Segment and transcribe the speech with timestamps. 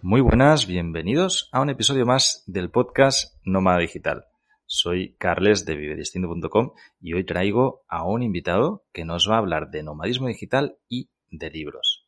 [0.00, 4.26] Muy buenas, bienvenidos a un episodio más del podcast Nómada Digital.
[4.64, 6.70] Soy Carles de vivedistinto.com
[7.00, 11.10] y hoy traigo a un invitado que nos va a hablar de nomadismo digital y
[11.32, 12.06] de libros.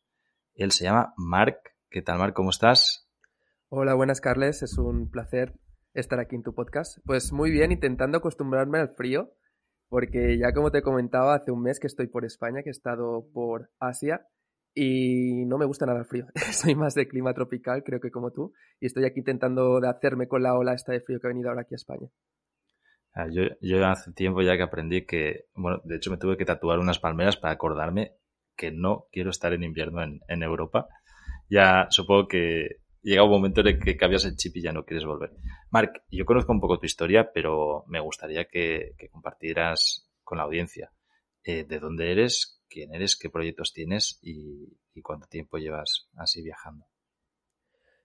[0.55, 1.75] Él se llama Marc.
[1.89, 2.33] ¿Qué tal, Marc?
[2.33, 3.09] ¿Cómo estás?
[3.67, 4.63] Hola, buenas, Carles.
[4.63, 5.59] Es un placer
[5.93, 6.99] estar aquí en tu podcast.
[7.05, 9.33] Pues muy bien, intentando acostumbrarme al frío,
[9.89, 13.27] porque ya como te comentaba, hace un mes que estoy por España, que he estado
[13.33, 14.25] por Asia
[14.73, 16.25] y no me gusta nada el frío.
[16.51, 20.27] Soy más de clima tropical, creo que como tú, y estoy aquí intentando de hacerme
[20.27, 22.07] con la ola esta de frío que ha venido ahora aquí a España.
[23.13, 26.45] Ah, yo, yo hace tiempo ya que aprendí que, bueno, de hecho me tuve que
[26.45, 28.13] tatuar unas palmeras para acordarme
[28.55, 30.87] que no quiero estar en invierno en, en Europa.
[31.49, 34.85] Ya supongo que llega un momento en el que cambias el chip y ya no
[34.85, 35.31] quieres volver.
[35.71, 40.45] Marc, yo conozco un poco tu historia, pero me gustaría que, que compartieras con la
[40.45, 40.91] audiencia
[41.43, 46.85] eh, de dónde eres, quién eres, qué proyectos tienes y, cuánto tiempo llevas así viajando.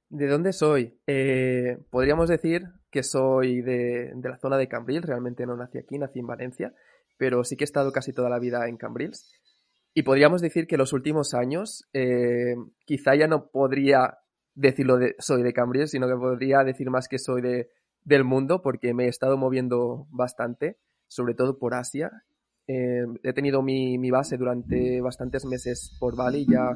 [0.08, 0.98] ¿De dónde soy?
[1.06, 6.20] Eh, podríamos decir que soy de, la zona de Cambrils, realmente no nací aquí, nací
[6.20, 6.74] en Valencia,
[7.16, 9.30] pero sí que he estado casi toda la vida en Cambrils.
[9.94, 14.18] Y podríamos decir que los últimos años, eh, quizá ya no podría
[14.54, 17.70] decirlo de soy de Cambrils, sino que podría decir más que soy de,
[18.04, 22.10] del mundo, porque me he estado moviendo bastante, sobre todo por Asia,
[22.68, 26.70] eh, he tenido mi, base durante bastantes meses por Bali, ya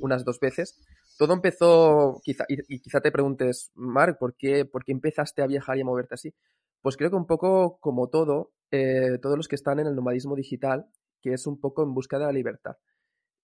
[0.00, 0.80] unas dos veces.
[1.18, 5.76] Todo empezó, quizá, y, quizá te preguntes, Mark, ¿por qué, ¿por qué empezaste a viajar
[5.76, 6.34] y a moverte así?
[6.80, 10.34] Pues creo que un poco como todo, eh, todos los que están en el nomadismo
[10.34, 10.86] digital,
[11.20, 12.76] que es un poco en busca de la libertad.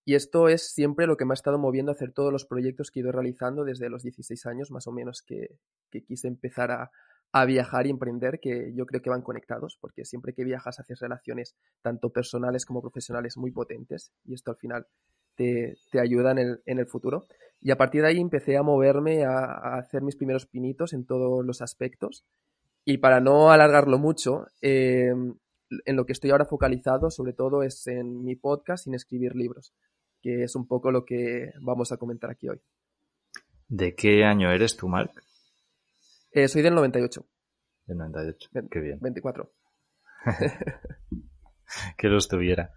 [0.05, 2.91] Y esto es siempre lo que me ha estado moviendo a hacer todos los proyectos
[2.91, 5.59] que he ido realizando desde los 16 años, más o menos, que
[6.07, 6.91] quise empezar a,
[7.33, 10.99] a viajar y emprender, que yo creo que van conectados, porque siempre que viajas haces
[11.01, 14.87] relaciones tanto personales como profesionales muy potentes y esto al final
[15.37, 17.27] te, ayuda en el, en el, futuro.
[17.61, 21.45] Y a partir de ahí empecé a moverme, a, hacer mis primeros pinitos en todos
[21.45, 22.25] los aspectos.
[22.85, 25.35] Y para no alargarlo mucho, em,
[25.85, 29.73] en lo que estoy ahora focalizado, sobre todo, es en mi podcast sin escribir libros,
[30.21, 32.61] que es un poco lo que vamos a comentar aquí hoy.
[33.69, 35.13] ¿De qué año eres tú, Mark?
[36.33, 37.27] Eh, soy del 98.
[37.87, 38.99] Del 98, qué bien.
[39.01, 39.53] 24.
[41.99, 42.73] que lo estuviera.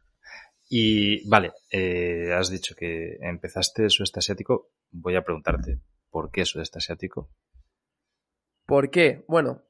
[0.69, 4.71] Y vale, eh, has dicho que empezaste sudeste asiático.
[4.91, 7.29] Voy a preguntarte, ¿por qué sudeste asiático?
[8.65, 9.23] ¿Por qué?
[9.27, 9.61] Bueno,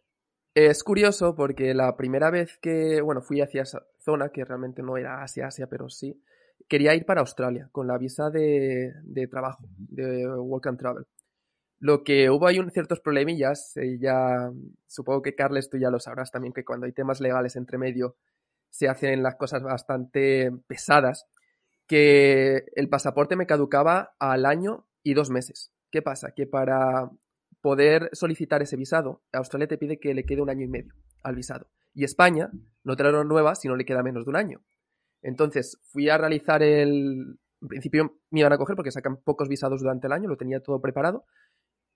[0.54, 4.98] es curioso porque la primera vez que, bueno, fui hacia esa zona, que realmente no
[4.98, 6.24] era Asia, Asia, pero sí,
[6.70, 11.06] quería ir para Australia con la visa de, de trabajo, de Work and Travel.
[11.84, 14.50] Lo que hubo hay ciertos problemillas, eh, ya
[14.88, 18.16] supongo que Carles tú ya lo sabrás también que cuando hay temas legales entre medio
[18.70, 21.28] se hacen las cosas bastante pesadas,
[21.86, 25.74] que el pasaporte me caducaba al año y dos meses.
[25.92, 26.32] ¿Qué pasa?
[26.34, 27.12] Que para
[27.60, 31.36] poder solicitar ese visado, Australia te pide que le quede un año y medio al
[31.36, 31.68] visado.
[31.94, 32.50] Y España
[32.86, 34.64] no te lo renueva si no le queda menos de un año.
[35.22, 37.40] Entonces fui a realizar el...
[37.62, 40.62] En principio me iban a coger porque sacan pocos visados durante el año, lo tenía
[40.62, 41.26] todo preparado,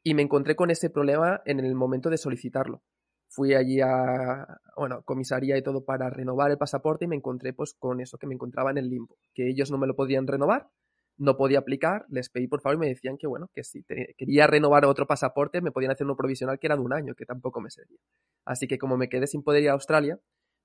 [0.08, 2.82] y me encontré con ese problema en el momento de solicitarlo.
[3.28, 4.48] Fui allí a,
[4.78, 8.26] bueno, comisaría y todo para renovar el pasaporte y me encontré pues con eso que
[8.26, 10.70] me encontraba en el limbo, que ellos no me lo podían renovar,
[11.18, 13.84] no podía aplicar, les pedí por favor y me decían que bueno, que si
[14.18, 17.26] quería renovar otro pasaporte me podían hacer uno provisional que era de un año, que
[17.26, 18.00] tampoco me servía.
[18.46, 20.22] Así que como me quedé sin poder ir a Australia,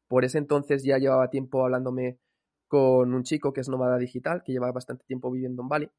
[0.06, 2.20] por ese entonces ya llevaba tiempo hablándome
[2.68, 5.90] con un chico que es nómada digital, que lleva bastante tiempo viviendo en Bali,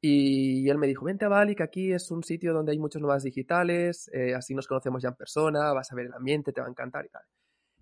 [0.00, 3.02] y él me dijo, vente a Bali, que aquí es un sitio donde hay muchos
[3.02, 6.60] nuevas digitales, eh, así nos conocemos ya en persona, vas a ver el ambiente, te
[6.60, 7.22] va a encantar y tal.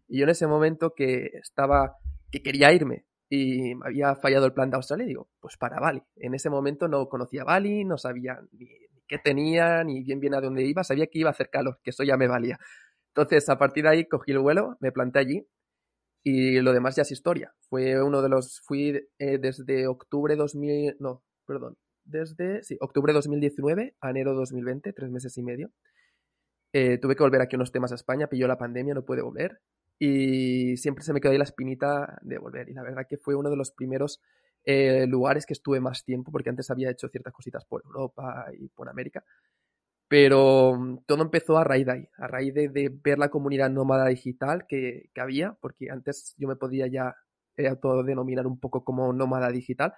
[0.09, 1.97] Y yo en ese momento que estaba,
[2.31, 6.03] que quería irme y me había fallado el plan de Australia, digo, pues para Bali.
[6.17, 8.69] En ese momento no conocía Bali, no sabía ni,
[9.07, 11.91] qué tenía, ni bien bien a dónde iba, sabía que iba a hacer calor, que
[11.91, 12.59] eso ya me valía.
[13.09, 15.47] Entonces, a partir de ahí cogí el vuelo, me planté allí
[16.23, 17.55] y lo demás ya es historia.
[17.69, 23.95] Fue uno de los, fui eh, desde octubre 2000, no, perdón, desde octubre de 2019
[24.01, 25.71] a enero de 2020, tres meses y medio.
[26.73, 29.61] Eh, tuve que volver aquí unos temas a España, pilló la pandemia, no pude volver.
[29.99, 32.69] Y siempre se me quedó ahí la espinita de volver.
[32.69, 34.21] Y la verdad que fue uno de los primeros
[34.65, 38.69] eh, lugares que estuve más tiempo, porque antes había hecho ciertas cositas por Europa y
[38.69, 39.25] por América.
[40.09, 44.67] Pero mm, todo empezó a raíz ahí, a raíz de, ver la comunidad nómada digital
[44.69, 47.17] que, que, había, porque antes yo me podía ya
[47.57, 49.95] eh, autodenominar un poco como nómada digital,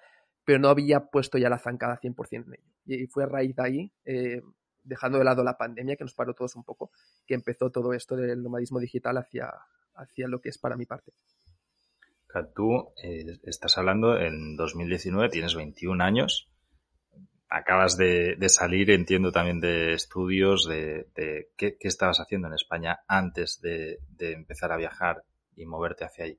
[0.49, 2.73] pero no había puesto ya la zancada 100% en ello.
[2.87, 4.41] Y fue a raíz de ahí, eh,
[4.83, 6.91] dejando de lado la pandemia, que nos paró todos un poco,
[7.27, 9.53] que empezó todo esto del nomadismo digital hacia,
[9.93, 11.13] hacia lo que es para mi parte.
[12.55, 16.51] Tú eh, estás hablando en 2019, tienes 21 años,
[17.51, 21.11] acabas de, salir, entiendo también de estudios, de,
[21.59, 25.25] ¿qué, estabas haciendo en España antes de, empezar a viajar
[25.57, 26.39] y moverte hacia allí.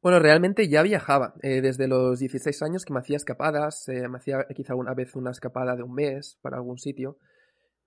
[0.00, 1.34] Bueno, realmente ya viajaba.
[1.42, 5.16] Eh, desde los 16 años que me hacía escapadas, eh, me hacía quizá alguna vez
[5.16, 7.18] una escapada de un mes para algún sitio.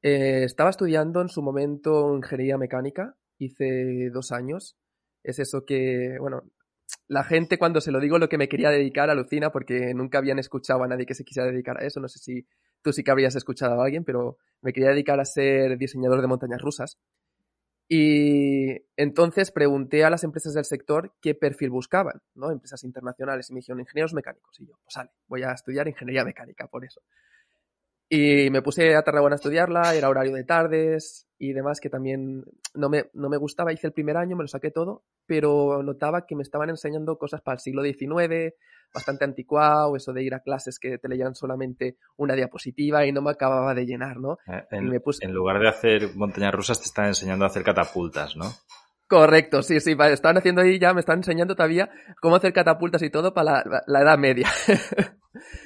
[0.04, 4.76] estaba estudiando en su momento ingeniería mecánica, hice dos años.
[5.24, 6.44] Es eso que, bueno,
[7.08, 10.40] la gente cuando se lo digo lo que me quería dedicar alucina porque nunca habían
[10.40, 12.00] escuchado a nadie que se quisiera dedicar a eso.
[12.00, 12.48] No sé si
[12.82, 16.28] tú sí que habrías escuchado a alguien, pero me quería dedicar a ser diseñador de
[16.28, 16.98] montañas rusas.
[17.94, 22.50] Y entonces pregunté a las empresas del sector qué perfil buscaban, ¿no?
[22.50, 24.58] Empresas internacionales y me dijeron ingenieros mecánicos.
[24.62, 27.02] Y yo, pues sale, voy a estudiar ingeniería mecánica por eso.
[28.08, 32.46] Y me puse a Tarragona a estudiarla, era horario de tardes y demás, que también
[32.74, 33.74] no me, no me gustaba.
[33.74, 37.42] Hice el primer año, me lo saqué todo, pero notaba que me estaban enseñando cosas
[37.42, 38.54] para el siglo XIX,
[38.94, 43.22] bastante anticuado, eso de ir a clases que te leían solamente una diapositiva y no
[43.22, 44.38] me acababa de llenar, ¿no?
[44.48, 44.92] Eh, en,
[45.22, 48.46] en lugar de hacer montañas rusas, te están enseñando a hacer catapultas, ¿no?
[49.12, 51.90] Correcto, sí, sí, estaban haciendo ahí ya, me están enseñando todavía
[52.22, 54.48] cómo hacer catapultas y todo para la, Edad Media.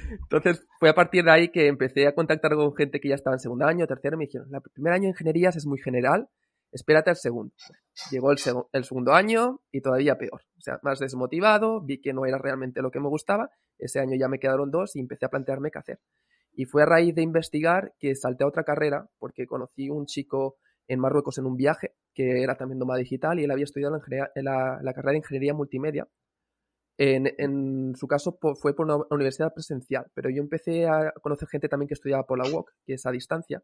[0.10, 3.36] Entonces fue a partir de ahí que empecé a contactar con gente que ya estaba
[3.36, 6.28] en segundo año, tercero, y me dijeron, el primer año de ingenierías es muy general,
[6.76, 7.54] espérate al segundo.
[8.12, 12.38] Llegó el, segundo año y todavía peor, o sea, más desmotivado, vi que no era
[12.38, 13.50] realmente lo que me gustaba,
[13.80, 16.00] ese año ya me quedaron dos y empecé a plantearme qué hacer.
[16.52, 20.58] Y fue a raíz de investigar que salté a otra carrera porque conocí un chico
[20.88, 23.98] en Marruecos en un viaje, que era también nómada digital, y él había estudiado
[24.36, 26.08] la, carrera de ingeniería multimedia.
[26.98, 31.88] En, su caso fue por una universidad presencial, pero yo empecé a conocer gente también
[31.88, 33.64] que estudiaba por la UOC, que es a distancia,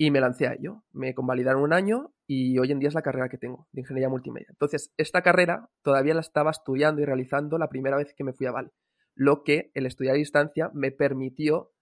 [0.00, 0.82] y me lancé a ello.
[0.92, 4.08] Me convalidaron un año y hoy en día es la carrera que tengo de ingeniería
[4.08, 4.46] multimedia.
[4.48, 8.46] Entonces, esta carrera todavía la estaba estudiando y realizando la primera vez que me fui
[8.46, 8.70] a Bali,
[9.14, 11.72] lo que el estudiar a distancia me permitió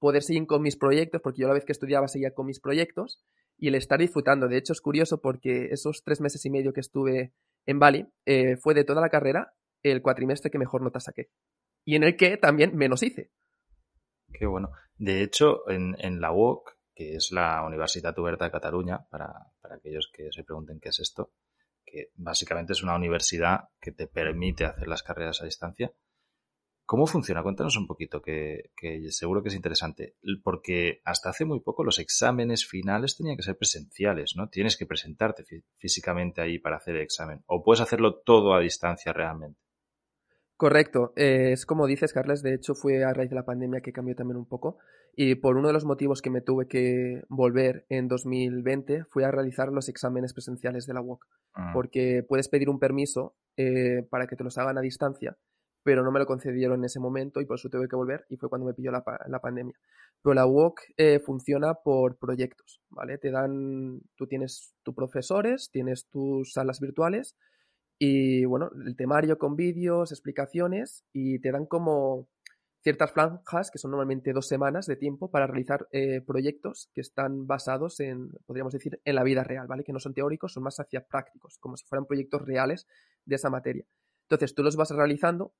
[0.00, 3.22] poder seguir con mis proyectos, porque yo la vez que estudiaba seguía con mis proyectos
[3.56, 4.48] y el estar disfrutando.
[4.48, 7.34] De hecho, es curioso porque esos tres meses y medio que estuve
[7.66, 11.30] en Bali eh, fue de toda la carrera el cuatrimestre que mejor nota saqué.
[11.84, 13.30] Y en el que también menos hice.
[14.32, 14.70] Qué bueno.
[14.96, 19.32] De hecho, en, en la UOC, que es la Universidad Oberta de Cataluña, para,
[19.62, 21.32] para aquellos que se pregunten qué es esto,
[21.82, 25.94] que básicamente es una universidad que te permite hacer las carreras a distancia,
[26.84, 27.44] ¿Cómo funciona?
[27.44, 28.72] Cuéntanos un poquito, que,
[29.10, 30.16] seguro que es interesante.
[30.42, 34.48] Porque hasta hace muy poco los exámenes finales tenían que ser presenciales, ¿no?
[34.48, 35.44] Tienes que presentarte
[35.78, 37.44] físicamente ahí para hacer el examen.
[37.46, 39.60] O puedes hacerlo todo a distancia realmente.
[40.60, 41.14] Correcto.
[41.16, 42.42] Eh, es como dices, Carles.
[42.42, 44.76] De hecho, fue a raíz de la pandemia que cambió también un poco.
[45.16, 49.30] Y por uno de los motivos que me tuve que volver en 2020 fue a
[49.30, 51.24] realizar los exámenes presenciales de la UOC.
[51.54, 51.70] Ah.
[51.72, 55.38] Porque puedes pedir un permiso eh, para que te los hagan a distancia
[55.82, 58.36] pero no me lo concedieron en ese momento y por eso tuve que volver y
[58.36, 59.02] fue cuando me pilló la,
[59.40, 59.74] pandemia.
[60.22, 63.16] Pero la WOC eh, funciona por proyectos, ¿vale?
[63.16, 67.34] Te dan, tú tienes tus profesores, tienes tus salas virtuales
[68.02, 72.30] y, bueno, el temario con vídeos, explicaciones y te dan como
[72.82, 77.46] ciertas franjas, que son normalmente dos semanas de tiempo, para realizar eh, proyectos que están
[77.46, 79.84] basados en, podríamos decir, en la vida real, ¿vale?
[79.84, 82.86] Que no son teóricos, son más hacia prácticos, como si fueran proyectos reales
[83.26, 83.84] de esa materia.
[84.22, 85.52] Entonces tú los vas realizando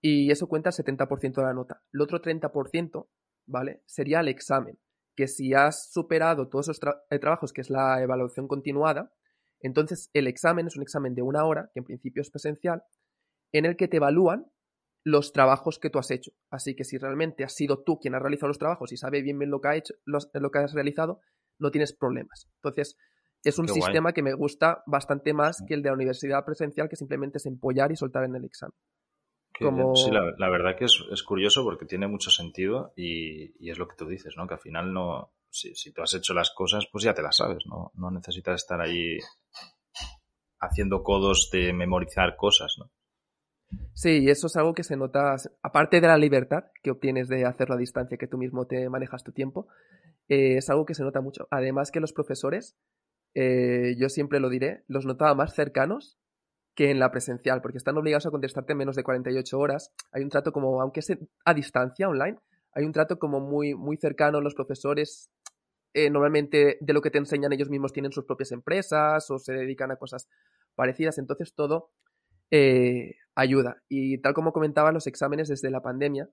[0.00, 1.82] y eso cuenta el 70% de la nota.
[1.92, 3.06] El otro 30%,
[3.44, 3.82] ¿vale?
[3.84, 4.78] Sería el examen,
[5.14, 6.80] que si has superado todos esos
[7.10, 9.12] eh, trabajos, que es la evaluación continuada,
[9.60, 12.82] entonces el examen es un examen de una hora, que en principio es presencial,
[13.52, 14.46] en el que te evalúan
[15.04, 16.32] los trabajos que tú has hecho.
[16.50, 19.38] Así que si realmente has sido tú quien ha realizado los trabajos y sabe bien
[19.38, 21.20] bien lo que, ha hecho, lo que has realizado,
[21.58, 22.48] no tienes problemas.
[22.56, 22.96] Entonces,
[23.44, 26.96] es un sistema que me gusta bastante más que el de la universidad presencial, que
[26.96, 28.74] simplemente es empollar y soltar en el examen.
[29.58, 34.06] Sí, la, verdad que es, curioso porque tiene mucho sentido y, es lo que tú
[34.06, 34.46] dices, ¿no?
[34.46, 37.64] Que al final no, si, tú has hecho las cosas, pues ya te las sabes,
[37.66, 37.92] ¿no?
[37.94, 39.18] No necesitas estar ahí
[40.60, 42.90] haciendo codos de memorizar cosas, ¿no?
[43.94, 47.44] Sí, y eso es algo que se nota, aparte de la libertad que obtienes de
[47.44, 49.68] hacerlo a distancia, que tú mismo te manejas tu tiempo,
[50.28, 51.48] eh, es algo que se nota mucho.
[51.50, 52.76] Además que los profesores,
[53.34, 56.18] eh, yo siempre lo diré, los notaba más cercanos
[56.74, 59.94] que en la presencial, porque están obligados a contestarte en menos de 48 horas.
[60.12, 62.38] Hay un trato como, aunque sea a distancia online,
[62.72, 64.42] hay un trato como muy, muy cercano.
[64.42, 65.30] Los profesores
[65.96, 69.54] eh, normalmente de lo que te enseñan ellos mismos tienen sus propias empresas o se
[69.54, 70.28] dedican a cosas
[70.74, 71.16] parecidas.
[71.16, 71.88] Entonces todo
[72.50, 73.82] eh, ayuda.
[73.88, 76.28] Y tal como comentaba, los exámenes desde la pandemia,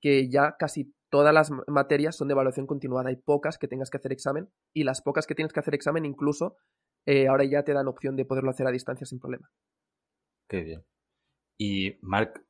[0.00, 3.10] que ya casi todas las materias son de evaluación continuada.
[3.10, 6.04] Hay pocas que tengas que hacer examen y las pocas que tienes que hacer examen
[6.04, 6.56] incluso
[7.06, 9.48] eh, ahora ya te dan opción de poderlo hacer a distancia sin problema.
[10.48, 10.84] Qué bien.
[11.56, 12.44] Y Marc,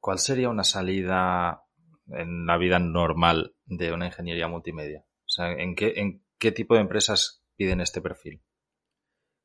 [0.00, 1.62] ¿cuál sería una salida
[2.08, 5.05] en la vida normal de una ingeniería multimedia?
[5.38, 8.42] ¿En qué, en qué tipo de empresas piden este perfil?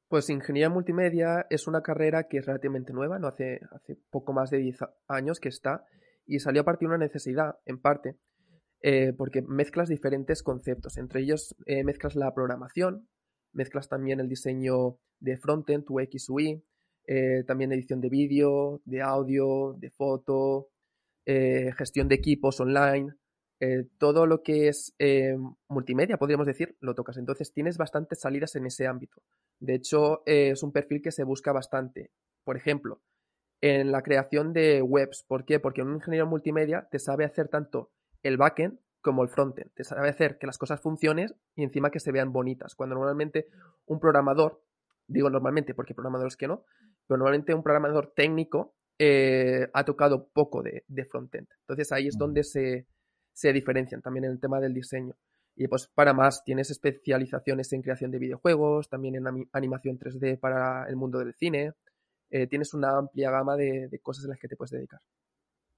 [0.07, 4.49] Pues ingeniería multimedia es una carrera que es relativamente nueva, no hace, hace poco más
[4.49, 5.85] de 10 años que está,
[6.25, 8.17] y salió a partir de una necesidad, en parte,
[8.81, 10.97] eh, porque mezclas diferentes conceptos.
[10.97, 13.07] Entre ellos eh, mezclas la programación,
[13.53, 16.63] mezclas también el diseño de frontend, UX, UI,
[17.05, 20.69] eh, también edición de vídeo, de audio, de foto,
[21.23, 23.13] gestión de equipos online,
[23.63, 25.37] eh, todo lo que es eh,
[25.67, 27.17] multimedia, podríamos decir, lo tocas.
[27.17, 29.21] Entonces tienes bastantes salidas en ese ámbito.
[29.59, 32.09] De hecho, eh, es un perfil que se busca bastante.
[32.43, 33.03] Por ejemplo,
[33.61, 35.23] en la creación de webs.
[35.27, 35.59] ¿Por qué?
[35.59, 37.91] Porque un ingeniero multimedia te sabe hacer tanto
[38.23, 39.71] el backend como el frontend.
[39.75, 42.73] Te sabe hacer que las cosas funcionen y encima que se vean bonitas.
[42.73, 43.45] Cuando normalmente
[43.85, 44.63] un programador,
[45.05, 46.65] digo normalmente porque programadores que no,
[47.05, 48.73] pero normalmente un programador técnico
[49.73, 51.47] ha tocado poco de, de frontend.
[51.61, 52.87] Entonces ahí es donde se,
[53.41, 55.15] se diferencian también en el tema del diseño.
[55.55, 60.87] Y pues para más, tienes especializaciones en creación de videojuegos, también en animación 3D para
[60.87, 61.73] el mundo del cine.
[62.29, 65.01] Eh, tienes una amplia gama de, cosas en las que te puedes dedicar.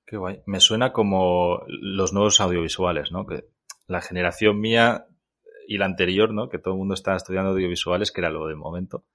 [0.05, 0.43] Qué guay.
[0.45, 3.25] Me suena como los nuevos audiovisuales, ¿no?
[3.25, 3.45] Que
[3.87, 5.07] la generación mía
[5.65, 6.49] y la anterior, ¿no?
[6.49, 9.05] Que todo el mundo está estudiando audiovisuales, que era lo de momento.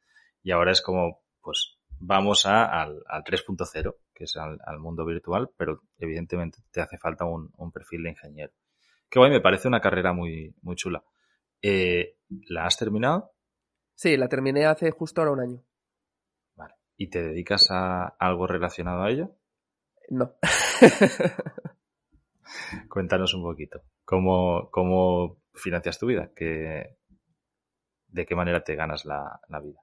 [0.43, 5.50] Y ahora es como, pues, vamos a, al, al 3.0 que es al, mundo virtual,
[5.56, 8.52] pero evidentemente te hace falta un, perfil de ingeniero.
[9.08, 11.04] Qué guay, me parece una carrera muy, muy chula.
[11.62, 12.16] Eh,
[12.48, 13.30] ¿La has terminado?
[13.94, 15.64] Sí, la terminé hace justo ahora un año.
[16.56, 16.75] Vale.
[16.96, 19.37] ¿Y te dedicas a algo relacionado a ello?
[20.08, 20.34] No.
[22.90, 23.82] Cuéntanos un poquito.
[24.04, 26.32] ¿Cómo, cómo financias tu vida?
[26.34, 29.80] ¿De qué manera te ganas la vida?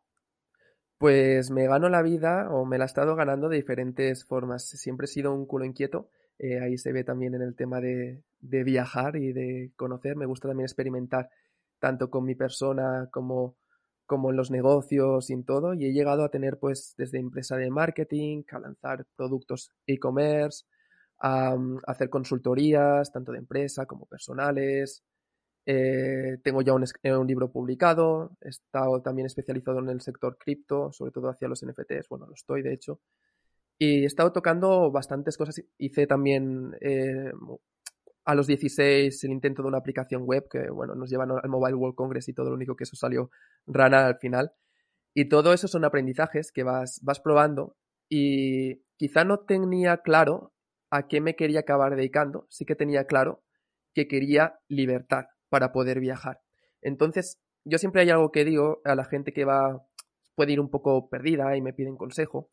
[0.98, 4.66] Pues me gano la vida o me la he estado ganando de diferentes formas.
[4.68, 6.10] Siempre he sido un culo inquieto.
[6.40, 10.16] Eh, ahí se ve también en el tema de, de, viajar y de conocer.
[10.16, 11.30] Me gusta también experimentar
[11.80, 13.56] tanto con mi persona como,
[14.06, 15.74] como en los negocios y en todo.
[15.74, 20.66] Y he llegado a tener pues desde empresa de marketing, a lanzar productos e-commerce,
[21.20, 25.04] a, mm, hacer consultorías tanto de empresa como personales,
[25.66, 30.92] eh, tengo ya eh, un, libro publicado, he estado también especializado en el sector cripto,
[30.92, 33.00] sobre todo hacia los NFTs, bueno, lo estoy de hecho.
[33.78, 35.62] Y he estado tocando bastantes cosas.
[35.78, 37.32] Hice también eh,
[38.26, 41.76] a los 16 el intento de una aplicación web que, bueno, nos llevan al Mobile
[41.76, 43.32] World Congress y todo lo único que eso salió
[43.68, 44.54] rana al final.
[45.14, 47.76] Y todo eso son aprendizajes que vas, vas probando
[48.10, 50.54] y quizá no tenía claro
[50.90, 53.44] a qué me quería acabar dedicando, sí que tenía claro
[53.94, 56.40] que quería libertad para poder viajar.
[56.82, 59.86] Entonces, yo siempre hay algo que digo a la gente que va,
[60.36, 62.52] puede ir un poco perdida y me piden consejo,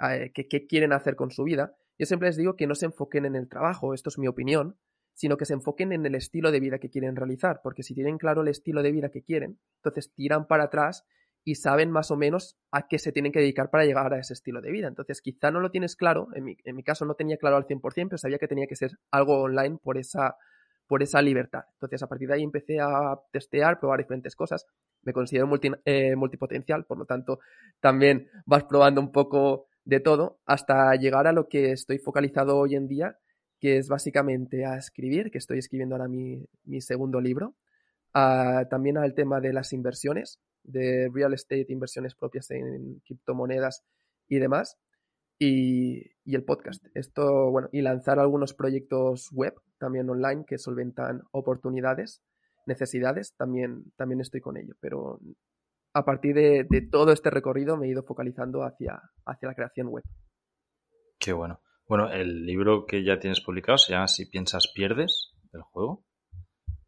[0.00, 1.74] eh, que qué quieren hacer con su vida.
[1.98, 4.78] Yo siempre les digo que no se enfoquen en el trabajo, esto es mi opinión,
[5.14, 8.18] sino que se enfoquen en el estilo de vida que quieren realizar, porque si tienen
[8.18, 11.04] claro el estilo de vida que quieren, entonces tiran para atrás
[11.44, 14.34] y saben más o menos a qué se tienen que dedicar para llegar a ese
[14.34, 14.86] estilo de vida.
[14.86, 17.66] Entonces, quizá no lo tienes claro, en mi, en mi caso no tenía claro al
[17.66, 20.36] 100%, pero sabía que tenía que ser algo online por esa
[20.88, 21.64] por esa libertad.
[21.74, 24.66] Entonces, a partir de ahí empecé a testear, probar diferentes cosas.
[25.02, 25.48] Me considero
[25.84, 27.38] eh, multipotencial, por lo tanto,
[27.78, 32.74] también vas probando un poco de todo hasta llegar a lo que estoy focalizado hoy
[32.74, 33.18] en día,
[33.60, 36.46] que es básicamente a escribir, que estoy escribiendo ahora mi,
[36.80, 37.54] segundo libro.
[38.12, 43.84] también al tema de las inversiones, de real estate, inversiones propias en criptomonedas
[44.26, 44.76] y demás
[45.38, 46.84] y, el podcast.
[46.94, 52.22] Esto, bueno, y lanzar algunos proyectos web también online que solventan oportunidades,
[52.66, 54.74] necesidades, también, también estoy con ello.
[54.80, 55.20] Pero
[55.94, 60.04] a partir de, todo este recorrido me he ido focalizando hacia, hacia la creación web.
[61.18, 61.60] Qué bueno.
[61.88, 66.04] Bueno, el libro que ya tienes publicado se llama Si piensas, pierdes, del juego.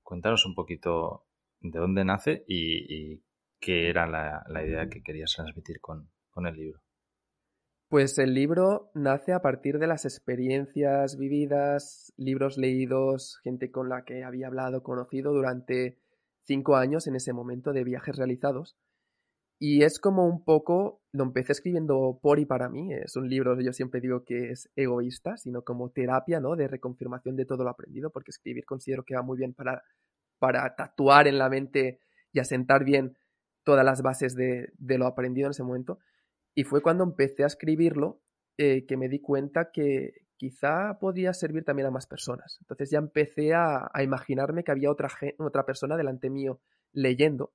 [0.02, 1.24] Cuéntanos un poquito
[1.60, 3.22] de dónde nace y,
[3.58, 6.10] qué era la, idea que querías transmitir con
[6.46, 6.80] el libro.
[7.90, 14.04] Pues el libro nace a partir de las experiencias vividas, libros leídos, gente con la
[14.04, 15.98] que había hablado, conocido durante
[16.44, 18.76] cinco años en ese momento de viajes realizados.
[19.58, 23.60] Y es como un poco, lo empecé escribiendo por y para mí, es un libro,
[23.60, 26.54] yo siempre digo que es egoísta, sino como terapia, ¿no?
[26.54, 29.82] De reconfirmación de todo lo aprendido, porque escribir considero que va muy bien para,
[30.38, 31.98] para tatuar en la mente
[32.32, 33.18] y asentar bien
[33.64, 35.98] todas las bases de, de lo aprendido en ese momento.
[36.54, 38.20] Y fue cuando empecé a escribirlo
[38.58, 42.58] eh, que me di cuenta que quizá podía servir también a más personas.
[42.60, 46.60] Entonces ya empecé a, imaginarme que había otra, otra persona delante mío
[46.92, 47.52] leyendo.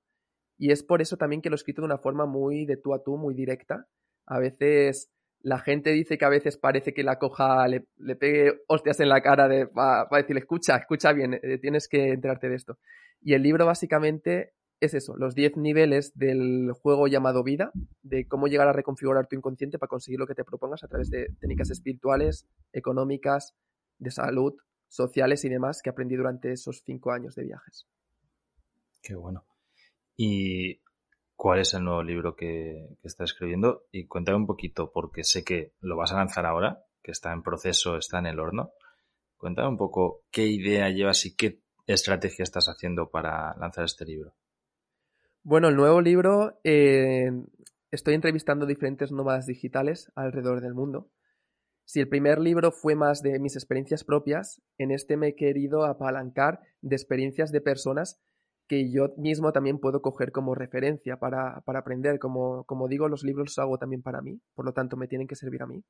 [0.57, 2.93] Y es por eso también que lo he escrito de una forma muy de tú
[2.93, 3.87] a tú, muy directa.
[4.25, 5.11] A veces
[5.41, 7.85] la gente dice que a veces parece que la coja, le,
[8.15, 12.49] pegue hostias en la cara de, para decirle, escucha, escucha bien, eh, tienes que enterarte
[12.49, 12.79] de esto.
[13.21, 17.71] Y el libro básicamente es eso, los 10 niveles del juego llamado vida,
[18.03, 21.09] de cómo llegar a reconfigurar tu inconsciente para conseguir lo que te propongas a través
[21.09, 23.55] de técnicas espirituales, económicas,
[23.97, 24.53] de salud,
[24.87, 27.87] sociales y demás que aprendí durante esos cinco años de viajes.
[29.01, 29.45] Qué bueno.
[30.17, 30.81] ¿Y
[31.35, 33.85] cuál es el nuevo libro que, que estás escribiendo?
[33.91, 37.43] Y cuéntame un poquito, porque sé que lo vas a lanzar ahora, que está en
[37.43, 38.71] proceso, está en el horno.
[39.37, 44.33] Cuéntame un poco qué idea llevas y qué estrategia estás haciendo para lanzar este libro.
[45.47, 47.29] Bueno, el nuevo libro, eh,
[47.91, 51.11] estoy entrevistando diferentes nómadas digitales alrededor del mundo.
[51.83, 55.85] Si el primer libro fue más de mis experiencias propias, en este me he querido
[55.85, 58.19] apalancar de experiencias de personas
[58.67, 62.17] que yo mismo también puedo coger como referencia para, para aprender.
[62.17, 65.27] Como, como digo, los libros los hago también para mí, por lo tanto me tienen
[65.27, 65.83] que servir a mí.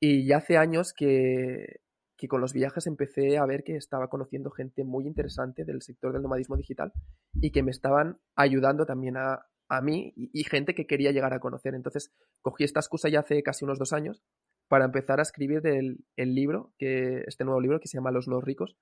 [0.00, 1.82] Y ya hace años que,
[2.22, 6.12] que con los viajes empecé a ver que estaba conociendo gente muy interesante del sector
[6.12, 6.92] del nomadismo digital
[7.34, 11.40] y que me estaban ayudando también a, a mí y, gente que quería llegar a
[11.40, 11.74] conocer.
[11.74, 14.22] Entonces cogí esta excusa ya hace casi unos dos años
[14.68, 18.28] para empezar a escribir del, el libro, que, este nuevo libro que se llama Los
[18.28, 18.76] Los Ricos,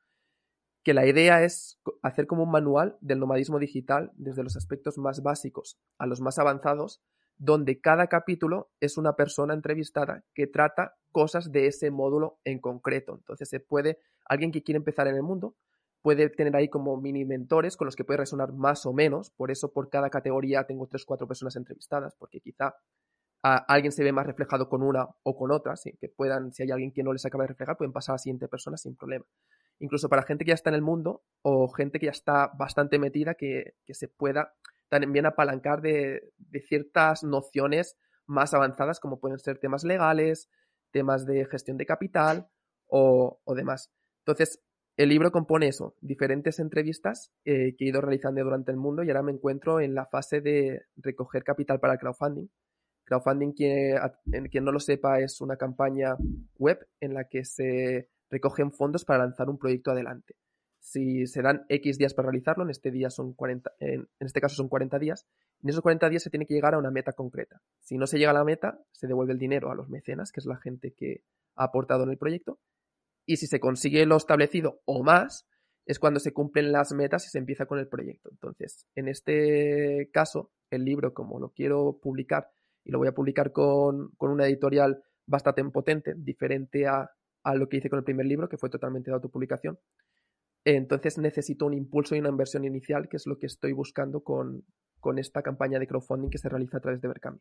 [0.84, 5.22] que la idea es hacer como un manual del nomadismo digital desde los aspectos más
[5.22, 7.00] básicos a los más avanzados
[7.40, 13.14] donde cada capítulo es una persona entrevistada que trata cosas de ese módulo en concreto.
[13.14, 15.56] Entonces se puede, alguien que quiere empezar en el mundo,
[16.02, 19.30] puede tener ahí como mini mentores con los que puede resonar más o menos.
[19.30, 22.74] Por eso por cada categoría tengo tres, cuatro personas entrevistadas, porque quizá
[23.42, 26.72] a alguien se ve más reflejado con una o con otra, que puedan, si hay
[26.72, 29.24] alguien que no les acaba de reflejar, pueden pasar a la siguiente persona sin problema.
[29.78, 32.98] Incluso para gente que ya está en el mundo o gente que ya está bastante
[32.98, 34.52] metida, que, que se pueda
[34.90, 36.32] también apalancar de,
[36.68, 40.50] ciertas nociones más avanzadas como pueden ser temas legales,
[40.90, 42.48] temas de gestión de capital
[42.86, 43.90] o, demás.
[44.24, 44.60] Entonces,
[44.96, 49.08] el libro compone eso, diferentes entrevistas eh, que he ido realizando durante el mundo y
[49.08, 52.48] ahora me encuentro en la fase de recoger capital para el crowdfunding.
[53.04, 53.96] Crowdfunding, quien,
[54.50, 56.16] quien no lo sepa, es una campaña
[56.58, 60.36] web en la que se recogen fondos para lanzar un proyecto adelante
[60.80, 64.56] si se dan X días para realizarlo, en este, día son 40, en, este caso
[64.56, 65.26] son 40 días,
[65.62, 67.60] en esos 40 días se tiene que llegar a una meta concreta.
[67.80, 70.40] Si no se llega a la meta, se devuelve el dinero a los mecenas, que
[70.40, 71.22] es la gente que
[71.54, 72.58] ha aportado en el proyecto,
[73.26, 75.46] y si se consigue lo establecido o más,
[75.84, 78.30] es cuando se cumplen las metas y se empieza con el proyecto.
[78.30, 82.50] Entonces, en este caso, el libro, como lo quiero publicar,
[82.84, 87.10] y lo voy a publicar con, con una editorial bastante potente, diferente a,
[87.42, 89.78] a lo que hice con el primer libro, que fue totalmente de autopublicación,
[90.64, 94.64] entonces necesito un impulso y una inversión inicial, que es lo que estoy buscando con,
[95.16, 97.38] esta campaña de crowdfunding que se realiza a través de Berkami.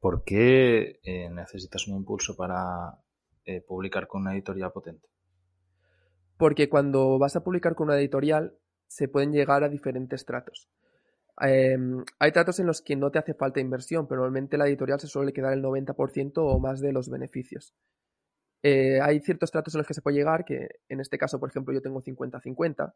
[0.00, 2.98] ¿Por qué eh, necesitas un impulso para
[3.44, 5.08] eh, publicar con una editorial potente?
[6.36, 10.68] Porque cuando vas a publicar con una editorial se pueden llegar a diferentes tratos.
[11.40, 15.00] Em, hay tratos en los que no te hace falta inversión, pero normalmente la editorial
[15.00, 17.74] se suele quedar el 90% o más de los beneficios.
[18.62, 21.50] Eh, hay ciertos tratos en los que se puede llegar, que en este caso, por
[21.50, 22.94] ejemplo, yo tengo 50-50,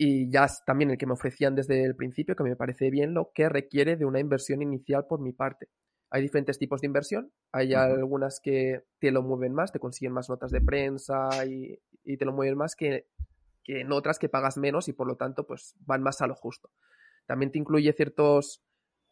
[0.00, 3.32] y ya también el que me ofrecían desde el principio, que me parece bien, lo
[3.34, 5.68] que requiere de una inversión inicial por mi parte.
[6.10, 10.30] Hay diferentes tipos de inversión, hay algunas que te lo mueven más, te consiguen más
[10.30, 11.78] notas de prensa y,
[12.16, 13.08] te lo mueven más que,
[13.62, 16.34] que en otras que pagas menos y por lo tanto pues van más a lo
[16.34, 16.70] justo.
[17.26, 18.62] También te incluye ciertos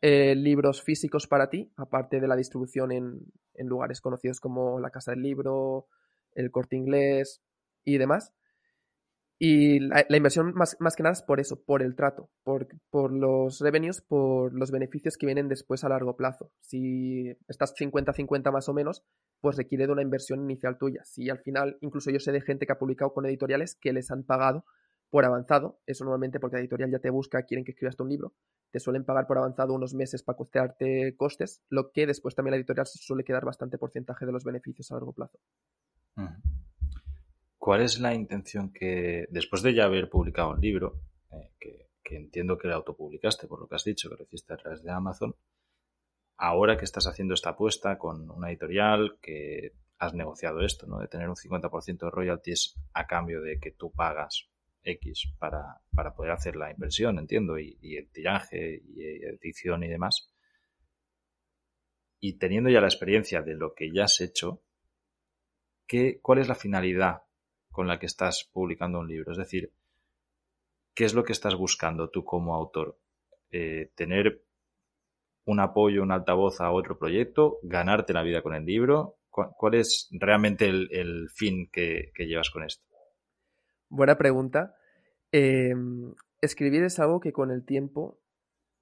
[0.02, 3.26] eh, libros físicos para ti, aparte de la distribución en,
[3.59, 5.87] lugares conocidos como la Casa del Libro,
[6.35, 7.42] el Corte Inglés
[7.85, 8.35] y demás.
[9.38, 13.61] Y la, inversión más, que nada es por eso, por el trato, por, por, los
[13.61, 16.52] revenues, por los beneficios que vienen después a largo plazo.
[16.61, 19.02] Si estás 50-50 más o menos,
[19.40, 21.04] pues requiere de una inversión inicial tuya.
[21.04, 24.11] Si al final, incluso yo sé de gente que ha publicado con editoriales que les
[24.11, 24.64] han pagado
[25.11, 28.35] por avanzado, eso normalmente porque la editorial ya te busca, quieren que escribas un libro,
[28.71, 32.57] te suelen pagar por avanzado unos meses para costearte costes, lo que después también la
[32.57, 35.38] editorial suele quedar bastante porcentaje de los beneficios a largo plazo.
[37.59, 41.01] ¿Cuál es la intención que, después de ya haber publicado un libro,
[41.33, 44.57] eh, que, entiendo que lo autopublicaste, por lo que has dicho, que lo hiciste a
[44.57, 45.35] través de Amazon.
[46.37, 51.01] Ahora que estás haciendo esta apuesta con una editorial, que has negociado esto, ¿no?
[51.01, 54.49] De tener un 50% de royalties a cambio de que tú pagas
[54.87, 60.29] X para, para poder hacer la inversión, entiendo, y, el tiraje y edición y demás.
[62.20, 64.62] Y teniendo ya la experiencia de lo que ya has hecho,
[65.87, 67.22] ¿qué, ¿cuál es la finalidad
[67.70, 69.33] con la que estás publicando un libro?
[69.33, 69.72] Es decir,
[70.94, 72.99] ¿qué es lo que estás buscando tú como autor?
[73.51, 74.42] Eh, ¿Tener
[75.44, 77.59] un apoyo, un altavoz a otro proyecto?
[77.62, 79.18] ¿Ganarte la vida con el libro?
[79.31, 82.86] ¿Cuál, es realmente el, fin que, llevas con esto?
[83.88, 84.75] Buena pregunta.
[85.33, 88.20] Em, escribir es algo que con el tiempo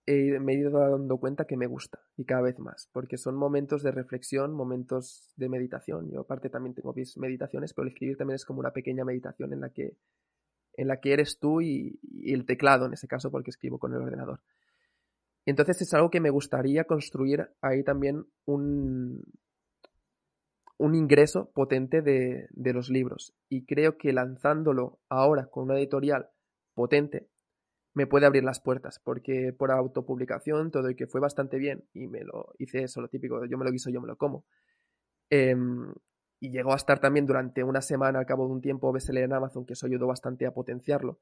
[0.06, 3.82] me he ido dando cuenta que me gusta y cada vez más, porque son momentos
[3.82, 6.10] de reflexión, momentos de meditación.
[6.10, 9.52] Yo aparte también tengo mis meditaciones, pero el escribir también es como una pequeña meditación
[9.52, 9.96] en la que,
[10.74, 14.02] en la que eres tú y, el teclado, en ese caso, porque escribo con el
[14.02, 14.40] ordenador.
[15.46, 19.22] entonces es algo que me gustaría construir ahí también un,
[20.76, 23.34] un ingreso potente de, de los libros.
[23.48, 26.30] Y creo que lanzándolo ahora con una editorial
[26.74, 27.28] potente,
[27.94, 32.08] me puede abrir las puertas, porque por autopublicación todo y que fue bastante bien y
[32.08, 34.44] me lo hice eso, lo típico, yo me lo guiso, yo me lo como.
[35.30, 35.92] Em,
[36.40, 39.32] y llegó a estar también durante una semana al cabo de un tiempo bestseller en
[39.32, 41.20] Amazon, que eso ayudó bastante a potenciarlo.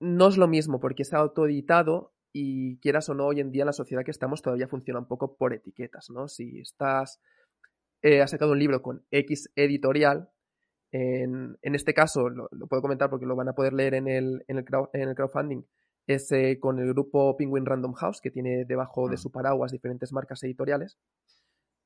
[0.00, 3.72] No es lo mismo, porque es autoeditado y quieras o no, hoy en día la
[3.72, 6.28] sociedad que estamos todavía funciona un poco por etiquetas, ¿no?
[6.28, 7.20] Si estás,
[8.02, 10.30] eh, has sacado un libro con X editorial,
[10.90, 14.58] en, este caso, lo, puedo comentar porque lo van a poder leer en el, en
[14.58, 15.62] el, en el crowdfunding,
[16.06, 19.18] es eh, con el grupo Penguin Random House, que tiene debajo de mm.
[19.18, 20.98] su paraguas diferentes marcas editoriales.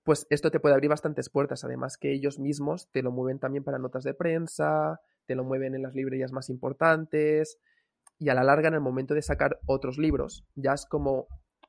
[0.04, 3.64] Pues esto te puede abrir bastantes puertas, además que ellos mismos te lo mueven también
[3.64, 7.58] para notas de prensa, te lo mueven en las librerías más importantes,
[8.18, 11.26] y a la larga, en el momento de sacar otros libros, ya es como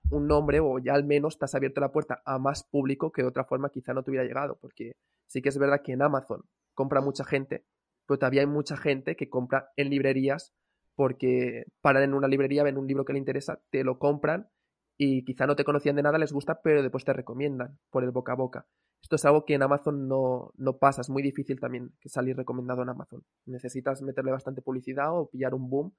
[0.10, 3.22] un nombre o ya al menos te has abierto la puerta a más público que
[3.22, 4.96] de otra forma quizá no te hubiera llegado, porque
[5.28, 7.66] sí que es verdad que en Amazon compra mucha gente,
[8.06, 10.54] pero todavía hay mucha gente que compra en librerías
[10.96, 14.50] porque paran en una librería, ven un libro que le interesa, te lo compran
[14.98, 18.12] y quizá no te conocían de nada, les gusta, pero después te recomiendan por el
[18.12, 18.68] boca a boca.
[19.02, 22.38] Esto es algo que en Amazon no, no pasa, es muy difícil también que salir
[22.38, 23.24] recomendado en Amazon.
[23.46, 25.94] Necesitas meterle bastante publicidad o pillar un boom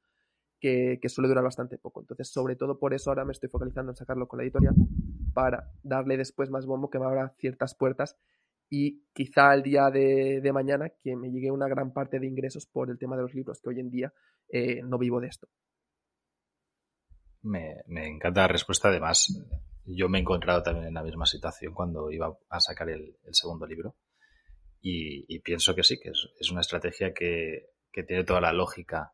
[0.64, 2.00] que, que, suele durar bastante poco.
[2.00, 4.74] Entonces, sobre todo por eso ahora me estoy focalizando en sacarlo con la editorial
[5.34, 8.16] para darle después más bombo que me abra ciertas puertas
[8.70, 12.90] y quizá el día de, mañana que me llegue una gran parte de ingresos por
[12.90, 14.12] el tema de los libros, que hoy en día
[14.48, 15.48] eh, no vivo de esto.
[17.42, 18.88] Me, encanta la respuesta.
[18.88, 19.28] Además,
[19.84, 23.66] yo me he encontrado también en la misma situación cuando iba a sacar el, segundo
[23.66, 23.96] libro.
[24.80, 27.70] Y, pienso que sí, que es, una estrategia que,
[28.06, 29.13] tiene toda la lógica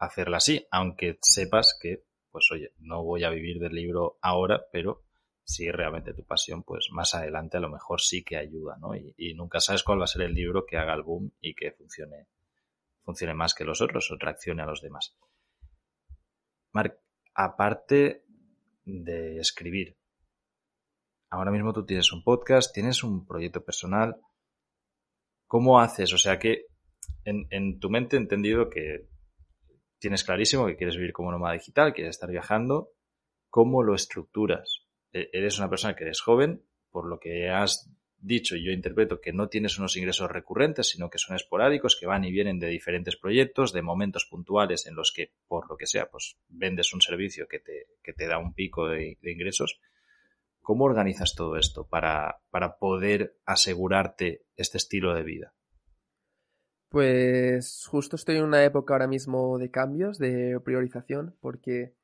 [0.00, 5.04] hacerla así, aunque sepas que, pues oye, no voy a vivir del libro ahora, pero
[5.44, 8.94] si realmente tu pasión, pues más adelante a lo mejor sí que ayuda, ¿no?
[8.96, 11.72] Y, nunca sabes cuál va a ser el libro que haga el boom y que
[11.72, 12.28] funcione,
[13.02, 15.16] funcione más que los otros o traccione a los demás.
[16.72, 16.98] Marc,
[17.34, 18.24] aparte
[18.84, 19.98] de escribir,
[21.28, 24.16] ahora mismo tú tienes un podcast, tienes un proyecto personal.
[25.46, 26.12] ¿Cómo haces?
[26.14, 26.66] O sea que
[27.24, 29.09] en, en tu mente he entendido que
[30.00, 32.90] tienes clarísimo que quieres vivir como nómada digital, quieres estar viajando.
[33.48, 34.86] ¿Cómo lo estructuras?
[35.12, 37.88] E-, eres una persona que eres joven, por lo que has
[38.20, 42.24] dicho, yo interpreto que no tienes unos ingresos recurrentes, sino que son esporádicos, que van
[42.24, 46.10] y vienen de diferentes proyectos, de momentos puntuales en los que, por lo que sea,
[46.10, 49.80] pues vendes un servicio que te, que te da un pico de, ingresos.
[50.60, 55.54] ¿Cómo organizas todo esto para, para poder asegurarte este estilo de vida?
[56.90, 61.94] Pues justo estoy en una época ahora mismo de cambios, de priorización, porque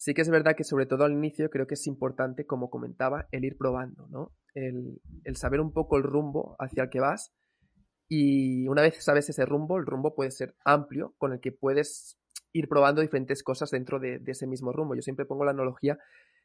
[0.00, 3.28] Sí que es verdad que sobre todo al inicio creo que es importante, como comentaba,
[3.32, 4.32] el ir probando, ¿no?
[4.54, 4.98] El,
[5.34, 7.34] saber un poco el rumbo hacia el que vas
[8.08, 12.18] y una vez sabes ese rumbo, el rumbo puede ser amplio con el que puedes
[12.54, 14.94] ir probando diferentes cosas dentro de, ese mismo rumbo.
[14.94, 15.98] Yo siempre pongo la analogía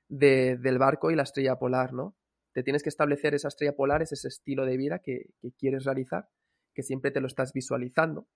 [0.09, 2.13] del barco y la estrella polar, ¿no?
[2.51, 6.27] Te tienes que establecer esa estrella polar, es ese estilo de vida que quieres realizar,
[6.75, 8.27] que siempre te lo estás visualizando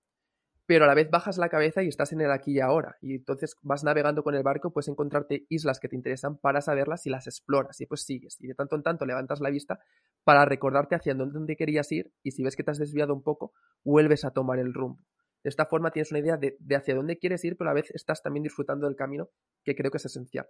[0.69, 2.95] pero a la vez bajas la cabeza y estás en el aquí y ahora.
[3.01, 7.07] Y entonces vas navegando con el barco, puedes encontrarte islas que te interesan para saberlas
[7.07, 8.39] y las exploras y pues sigues.
[8.39, 9.79] Y de tanto en tanto levantas la vista
[10.23, 13.51] para recordarte hacia dónde querías ir y si ves que te has desviado un poco,
[13.83, 15.03] vuelves a tomar el rumbo.
[15.43, 17.89] De esta forma tienes una idea de, hacia dónde quieres ir, pero a la vez
[17.89, 19.31] estás también disfrutando del camino,
[19.63, 20.49] que creo que es esencial.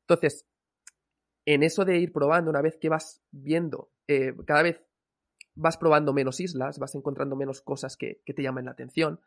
[0.00, 0.44] Entonces,
[1.46, 4.82] en eso de ir probando, una vez que vas viendo, eh, cada vez
[5.54, 9.20] vas probando menos islas, vas encontrando menos cosas que, te llamen la atención,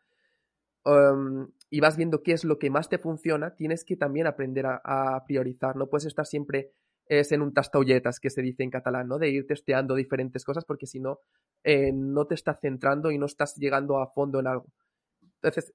[0.86, 4.66] em, y vas viendo qué es lo que más te funciona, tienes que también aprender
[4.68, 5.76] a, priorizar.
[5.76, 6.72] No puedes estar siempre
[7.10, 9.18] es en un tastaulletas que se dice en catalán, ¿no?
[9.18, 11.20] De ir testeando diferentes cosas porque si no,
[11.63, 14.66] eh, no te estás centrando y no estás llegando a fondo en algo.
[15.42, 15.74] Entonces,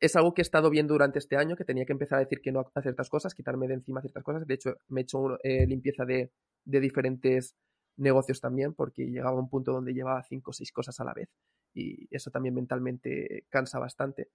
[0.00, 2.40] es algo que he estado viendo durante este año, que tenía que empezar a decir
[2.42, 4.46] que no a ciertas cosas, quitarme de encima ciertas cosas.
[4.46, 6.30] De hecho, me he hecho eh, limpieza de,
[6.64, 7.56] diferentes
[7.96, 11.14] negocios también, porque llegaba a un punto donde llevaba cinco o seis cosas a la
[11.14, 11.28] vez.
[11.74, 14.30] Y eso también mentalmente cansa bastante.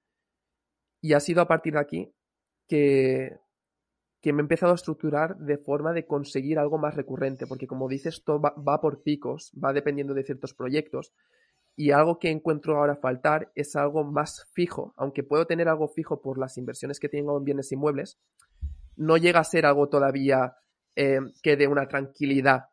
[1.02, 2.14] Y ha sido a partir de aquí
[2.68, 3.40] que,
[4.22, 7.88] que me he empezado a estructurar de forma de conseguir algo más recurrente, porque como
[7.88, 11.14] dices, todo va, por picos, va dependiendo de ciertos proyectos.
[11.76, 16.22] Y algo que encuentro ahora faltar es algo más fijo, aunque puedo tener algo fijo
[16.22, 18.20] por las inversiones que tengo en bienes inmuebles,
[18.98, 20.58] no llega a ser algo todavía
[20.98, 22.66] eh, que dé una tranquilidad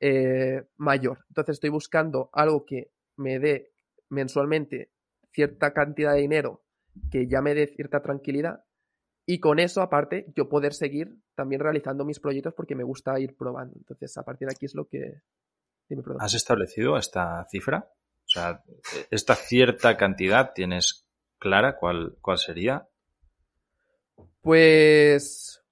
[0.00, 1.24] eh, mayor.
[1.28, 3.72] Entonces estoy buscando algo que me dé
[4.08, 4.90] mensualmente
[5.32, 6.64] cierta cantidad de dinero
[7.10, 8.64] que ya me dé cierta tranquilidad
[9.30, 13.36] y con eso, aparte, yo poder seguir también realizando mis proyectos porque me gusta ir
[13.36, 13.74] probando.
[13.76, 15.20] Entonces, a partir de aquí es lo que...
[16.18, 17.88] ¿Has establecido esta cifra?
[18.24, 18.64] O sea,
[19.08, 21.06] esta cierta cantidad, ¿tienes
[21.38, 22.88] clara cuál, cuál sería?
[24.40, 25.62] Pues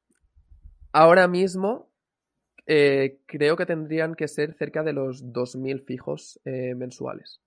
[0.92, 1.87] ahora mismo
[2.70, 7.40] eh, creo que tendrían que ser cerca de los 2.000 fijos eh, mensuales.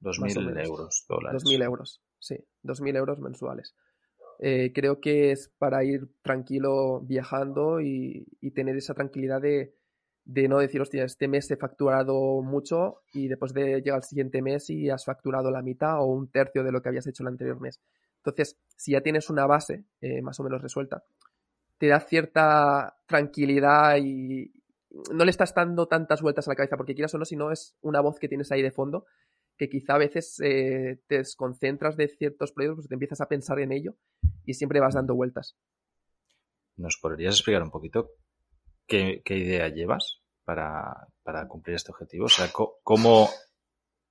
[0.00, 1.42] 2.000 euros, dólares.
[1.44, 3.74] 2.000 euros, sí, 2.000 euros mensuales.
[4.38, 9.74] Eh, creo que es para ir tranquilo viajando y, tener esa tranquilidad de,
[10.24, 14.70] no decir, hostia, este mes he facturado mucho y después de llegar al siguiente mes
[14.70, 17.60] y has facturado la mitad o un tercio de lo que habías hecho el anterior
[17.60, 17.80] mes.
[18.18, 21.02] Entonces, si ya tienes una base eh, más o menos resuelta,
[21.82, 24.52] te da cierta tranquilidad y
[25.12, 27.50] no le estás dando tantas vueltas a la cabeza porque quieras o no, si no
[27.50, 29.04] es una voz que tienes ahí de fondo
[29.56, 33.58] que quizá a veces eh, te desconcentras de ciertos proyectos, pues te empiezas a pensar
[33.58, 33.96] en ello
[34.44, 35.56] y siempre vas dando vueltas.
[36.76, 38.12] ¿Nos podrías explicar un poquito
[38.86, 41.08] qué, idea llevas para,
[41.48, 42.26] cumplir este objetivo?
[42.26, 42.46] O sea,
[42.84, 43.28] ¿cómo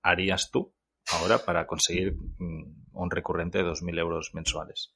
[0.01, 0.73] harías tú
[1.13, 4.93] ahora para conseguir mm, un recurrente de 2.000 euros mensuales?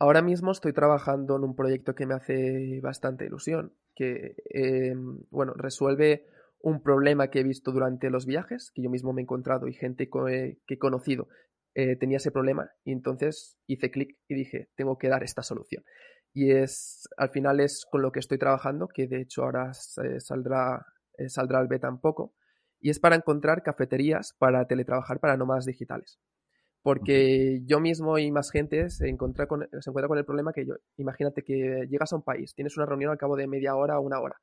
[0.00, 4.94] Ahora mismo estoy trabajando en un proyecto que me hace bastante ilusión, que, eh,
[5.30, 6.26] bueno, resuelve
[6.58, 9.74] un problema que he visto durante los viajes, que yo mismo me he encontrado y
[9.74, 11.28] gente eh, que he conocido
[11.74, 15.84] eh, tenía ese problema y entonces hice clic y dije, tengo que dar esta solución.
[16.32, 20.86] Y es, al final es con lo que estoy trabajando, que de hecho ahora saldrá,
[21.18, 22.34] eh, saldrá el beta un poco,
[22.80, 26.18] y es para encontrar cafeterías para teletrabajar para nómadas digitales.
[26.82, 30.64] Porque yo mismo y más gente se encuentra, con, se encuentra con el problema que
[30.64, 33.98] yo, imagínate que llegas a un país, tienes una reunión al cabo de media hora
[33.98, 34.40] o una hora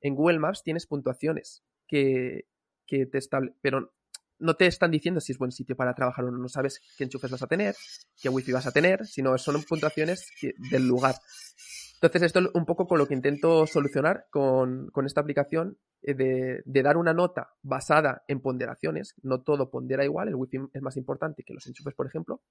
[0.00, 2.46] en Google Maps tienes puntuaciones que,
[2.86, 3.92] te estable pero
[4.38, 6.38] no te están diciendo si es buen sitio para trabajar o no.
[6.38, 7.74] No sabes qué enchufes vas a tener,
[8.22, 10.30] qué wifi vas a tener, sino son puntuaciones
[10.70, 11.16] del lugar.
[11.94, 16.82] Entonces, esto es un poco con lo que intento solucionar con, esta aplicación, de, de,
[16.82, 19.14] dar una nota basada en ponderaciones.
[19.22, 22.42] No todo pondera igual, el wifi es más importante que los enchufes, por ejemplo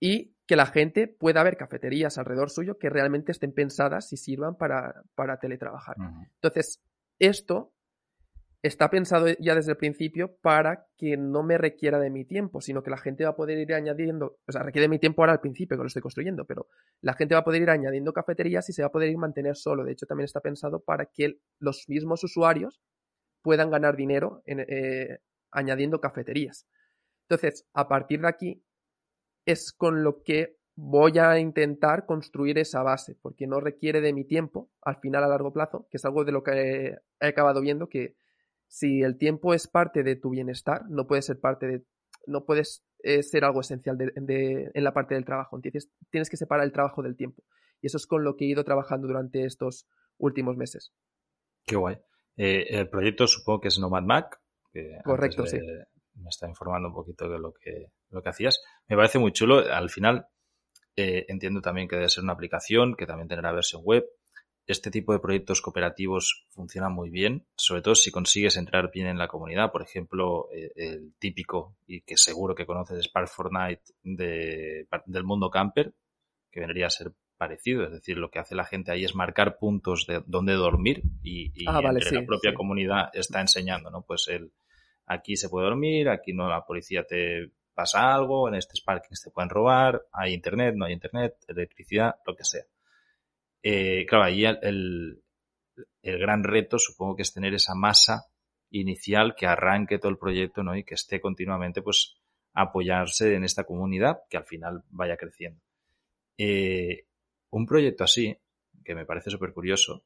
[0.00, 4.56] y que la gente pueda ver cafeterías alrededor suyo que realmente estén pensadas y sirvan
[4.56, 5.04] para,
[5.40, 5.96] teletrabajar.
[6.34, 6.82] Entonces,
[7.18, 7.74] esto
[8.62, 12.82] está pensado ya desde el principio para que no me requiera de mi tiempo, sino
[12.82, 15.40] que la gente va a poder ir añadiendo, o sea, requiere mi tiempo ahora al
[15.40, 16.68] principio que lo estoy construyendo, pero
[17.00, 19.56] la gente va a poder ir añadiendo cafeterías y se va a poder ir mantener
[19.56, 19.84] solo.
[19.84, 22.82] De hecho, también está pensado para que los mismos usuarios
[23.42, 25.18] puedan ganar dinero eh,
[25.50, 26.66] añadiendo cafeterías.
[27.28, 28.64] Entonces, a partir de aquí,
[29.46, 34.24] es con lo que voy a intentar construir esa base, porque no requiere de mi
[34.24, 37.88] tiempo al final a largo plazo, que es algo de lo que he, acabado viendo
[37.88, 38.16] que
[38.70, 41.84] si el tiempo es parte de tu bienestar, no puede ser parte de,
[42.26, 45.56] no puedes eh, ser algo esencial en la parte del trabajo.
[45.56, 47.42] Entonces tienes que separar el trabajo del tiempo.
[47.82, 50.94] Y eso es con lo que he ido trabajando durante estos últimos meses.
[51.66, 51.96] Qué guay.
[52.36, 54.40] Eh, el proyecto supongo que es Nomad Mac.
[55.04, 55.58] Correcto, sí
[56.22, 58.62] me está informando un poquito de lo que, lo que hacías.
[58.88, 59.58] Me parece muy chulo.
[59.58, 60.26] Al final,
[60.96, 64.04] eh, entiendo también que debe ser una aplicación, que también tendrá versión web.
[64.70, 69.18] Este tipo de proyectos cooperativos funcionan muy bien, sobre todo si consigues entrar bien en
[69.18, 69.72] la comunidad.
[69.72, 75.24] Por ejemplo, eh, el típico y que seguro que conoces es Park Fortnite de, del
[75.24, 75.92] mundo camper,
[76.52, 77.82] que vendría a ser parecido.
[77.82, 81.50] Es decir, lo que hace la gente ahí es marcar puntos de dónde dormir y,
[81.66, 84.02] ah, la propia comunidad está enseñando, ¿no?
[84.02, 84.52] Pues el,
[85.06, 89.30] aquí se puede dormir, aquí no la policía te pasa algo, en este parking te
[89.32, 92.62] pueden robar, hay internet, no hay internet, electricidad, lo que sea.
[93.62, 95.22] Eh, claro, ahí el,
[96.02, 98.26] el, gran reto supongo que es tener esa masa
[98.70, 100.76] inicial que arranque todo el proyecto ¿no?
[100.76, 102.16] y que esté continuamente pues
[102.54, 105.60] apoyarse en esta comunidad que al final vaya creciendo.
[106.38, 107.06] Eh,
[107.50, 108.36] un proyecto así,
[108.84, 110.04] que me parece súper curioso,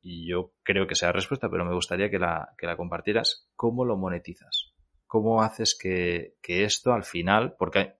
[0.00, 3.86] y yo creo que sea respuesta, pero me gustaría que la, que la compartieras, ¿cómo
[3.86, 4.74] lo monetizas?
[5.06, 7.94] ¿Cómo haces que, que esto al final, porque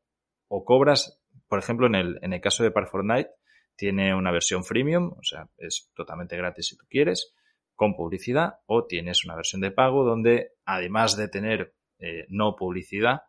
[0.49, 3.31] o cobras, por ejemplo, en el, en el caso de Par Fortnite,
[3.77, 7.35] tiene una versión freemium, o sea, es totalmente gratis si tú quieres,
[7.75, 13.23] con publicidad, o tienes una versión de pago donde, además de tener eh, no publicidad,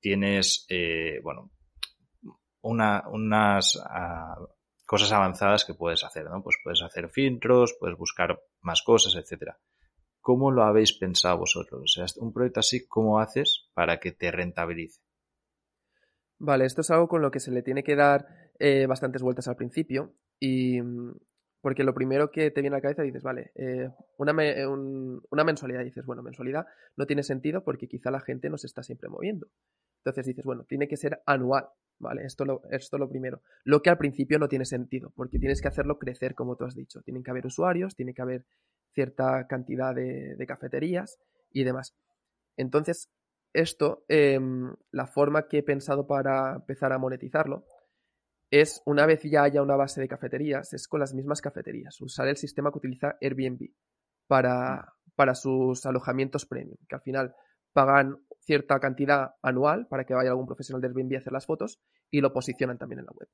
[0.00, 1.50] tienes, eh, bueno,
[2.60, 4.36] una, unas ah,
[4.86, 6.42] cosas avanzadas que puedes hacer, ¿no?
[6.42, 9.58] Pues puedes hacer filtros, puedes buscar más cosas, etcétera.
[10.20, 11.82] ¿Cómo lo habéis pensado vosotros?
[11.82, 15.00] O sea, un proyecto así, ¿cómo haces para que te rentabilice?
[16.38, 18.26] Vale, esto es algo con lo que se le tiene que dar
[18.58, 20.80] eh, bastantes vueltas al principio y
[21.62, 23.88] porque lo primero que te viene a la cabeza dices, vale, eh,
[24.18, 24.34] una,
[25.30, 28.82] una mensualidad, dices, bueno, mensualidad no tiene sentido porque quizá la gente no se está
[28.82, 29.46] siempre moviendo.
[29.98, 31.68] Entonces dices, bueno, tiene que ser anual,
[32.00, 32.24] ¿vale?
[32.24, 33.42] Esto lo, esto lo primero.
[33.62, 36.74] Lo que al principio no tiene sentido, porque tienes que hacerlo crecer, como tú has
[36.74, 37.00] dicho.
[37.02, 38.44] Tienen que haber usuarios, tiene que haber
[38.92, 41.20] cierta cantidad de, cafeterías
[41.52, 41.94] y demás.
[42.56, 43.08] Entonces,
[43.52, 47.64] esto, em, la forma que he pensado para empezar a monetizarlo
[48.52, 52.28] es, una vez ya haya una base de cafeterías, es con las mismas cafeterías, usar
[52.28, 53.70] el sistema que utiliza Airbnb
[54.26, 57.34] para, para sus alojamientos premium, que al final
[57.72, 61.80] pagan cierta cantidad anual para que vaya algún profesional de Airbnb a hacer las fotos
[62.10, 63.28] y lo posicionan también en la web.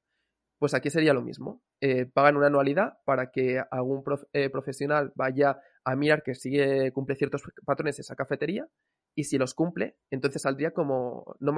[0.56, 1.62] Pues aquí sería lo mismo.
[1.80, 7.16] Eh, pagan una anualidad para que algún eh, profesional vaya a mirar que sigue, cumple
[7.16, 8.68] ciertos patrones esa cafetería
[9.18, 11.52] y si los cumple, entonces saldría como no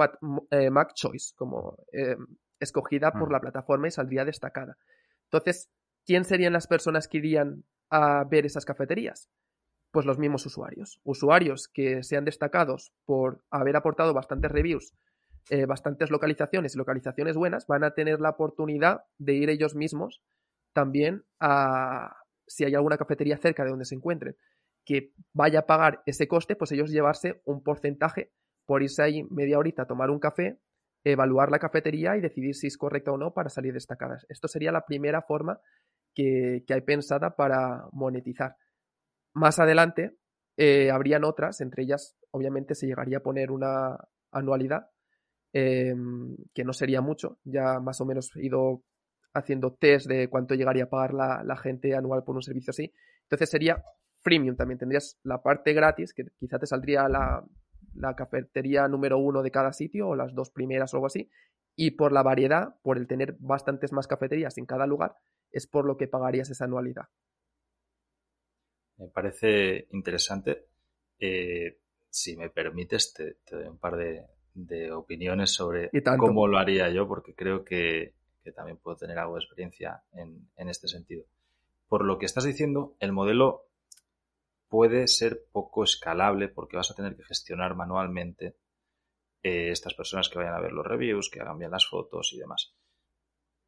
[0.49, 1.77] eh, Mac Choice, como
[2.59, 3.33] escogida por mm.
[3.33, 4.77] la plataforma y saldría destacada.
[5.25, 5.69] Entonces,
[6.03, 9.29] ¿quién serían las personas que irían a ver esas cafeterías?
[9.91, 10.99] Pues los mismos usuarios.
[11.03, 14.95] Usuarios que sean destacados por haber aportado bastantes reviews,
[15.51, 20.23] eh, bastantes localizaciones y localizaciones buenas, van a tener la oportunidad de ir ellos mismos
[20.73, 24.35] también a, si hay alguna cafetería cerca de donde se encuentren,
[24.85, 28.31] que vaya a pagar ese coste, pues ellos llevarse un porcentaje
[28.65, 30.59] por irse ahí media horita a tomar un café
[31.03, 34.25] evaluar la cafetería y decidir si es correcta o no para salir destacadas.
[34.29, 35.59] Esto sería la primera forma
[36.13, 38.55] que, hay pensada para monetizar.
[39.33, 40.17] Más adelante
[40.57, 43.97] eh, habrían otras, entre ellas obviamente se llegaría a poner una
[44.31, 44.89] anualidad,
[45.53, 48.83] em, que no sería mucho, ya más o menos he ido
[49.33, 52.93] haciendo test de cuánto llegaría a pagar la, la gente anual por un servicio así.
[53.23, 53.81] Entonces sería
[54.21, 57.43] freemium también, tendrías la parte gratis, que quizá te saldría la
[57.93, 61.29] la cafetería número uno de cada sitio o las dos primeras o algo así.
[61.75, 65.15] Y por la variedad, por el tener bastantes más cafeterías en cada lugar,
[65.51, 67.05] es por lo que pagarías esa anualidad.
[68.97, 70.65] Me parece interesante.
[71.19, 71.77] Eh,
[72.09, 74.27] si me permites, te, doy un par de,
[74.91, 78.13] opiniones sobre cómo lo haría yo, porque creo que,
[78.53, 81.23] también puedo tener algo de experiencia en, en este sentido.
[81.87, 83.70] Por lo que estás diciendo, el modelo
[84.71, 88.55] puede ser poco escalable porque vas a tener que gestionar manualmente
[89.43, 92.39] eh, estas personas que vayan a ver los reviews, que hagan bien las fotos y
[92.39, 92.73] demás.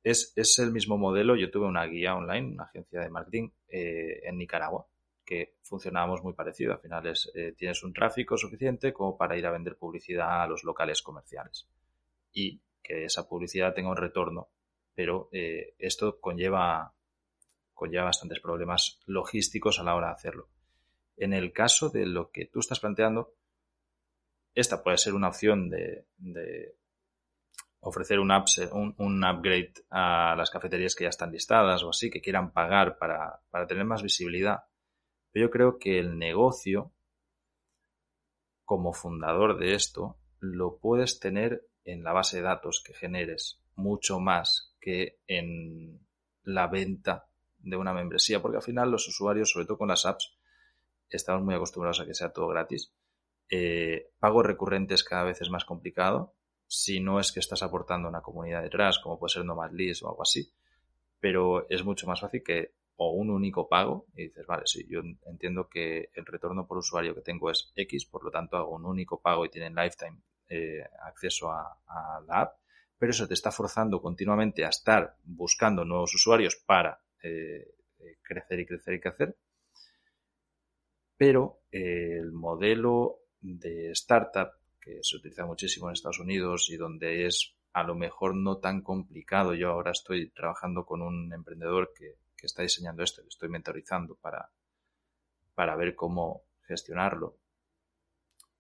[0.02, 1.36] Es, el mismo modelo.
[1.36, 4.88] Yo tuve una guía online, una agencia de marketing eh, en Nicaragua,
[5.26, 6.72] que funcionábamos muy parecido.
[6.72, 10.48] Al final es, eh, tienes un tráfico suficiente como para ir a vender publicidad a
[10.48, 11.68] los locales comerciales
[12.32, 14.52] y que esa publicidad tenga un retorno.
[14.96, 16.94] Pero esto conlleva,
[17.74, 20.53] conlleva bastantes problemas logísticos a la hora de hacerlo.
[21.18, 23.36] En el caso de lo que tú estás planteando,
[24.56, 26.06] esta puede ser una opción de,
[27.80, 28.32] ofrecer un,
[28.98, 33.42] un, upgrade a las cafeterías que ya están listadas o así, que quieran pagar para,
[33.50, 34.64] para tener más visibilidad.
[35.32, 36.94] Pero yo creo que el negocio,
[38.64, 44.20] como fundador de esto, lo puedes tener en la base de datos que generes mucho
[44.20, 46.00] más que en
[46.44, 47.28] la venta
[47.60, 50.36] de una membresía, porque al final los usuarios, sobre todo con las apps,
[51.18, 52.94] estamos muy acostumbrados a que sea todo gratis.
[53.50, 56.34] Eh, pago recurrente es cada vez es más complicado,
[56.68, 60.24] si no es que estás aportando una comunidad detrás, como puede ser Nomadlist o algo
[60.24, 60.52] así,
[61.20, 65.02] pero es mucho más fácil que o un único pago y dices, vale, sí, yo
[65.26, 68.86] entiendo que el retorno por usuario que tengo es X, por lo tanto hago un
[68.86, 71.80] único pago y tienen lifetime eh, acceso a,
[72.28, 72.58] la app,
[72.98, 77.76] pero eso te está forzando continuamente a estar buscando nuevos usuarios para eh,
[78.22, 79.38] crecer y crecer y crecer
[81.24, 84.50] pero eh, el modelo de startup
[84.82, 88.82] que se utiliza muchísimo en Estados Unidos y donde es a lo mejor no tan
[88.82, 89.54] complicado.
[89.54, 94.50] Yo ahora estoy trabajando con un emprendedor que, está diseñando esto, que estoy mentorizando para,
[95.56, 97.38] para ver cómo gestionarlo.